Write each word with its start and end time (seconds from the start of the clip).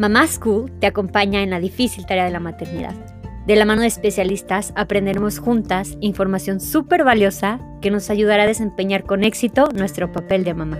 Mamá 0.00 0.26
School 0.28 0.72
te 0.80 0.86
acompaña 0.86 1.42
en 1.42 1.50
la 1.50 1.60
difícil 1.60 2.06
tarea 2.06 2.24
de 2.24 2.30
la 2.30 2.40
maternidad. 2.40 2.94
De 3.46 3.54
la 3.54 3.66
mano 3.66 3.82
de 3.82 3.88
especialistas 3.88 4.72
aprenderemos 4.74 5.38
juntas 5.38 5.98
información 6.00 6.58
súper 6.58 7.04
valiosa 7.04 7.60
que 7.82 7.90
nos 7.90 8.08
ayudará 8.08 8.44
a 8.44 8.46
desempeñar 8.46 9.04
con 9.04 9.24
éxito 9.24 9.68
nuestro 9.74 10.10
papel 10.10 10.42
de 10.42 10.54
mamá. 10.54 10.78